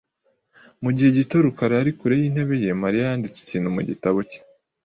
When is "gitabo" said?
3.89-4.19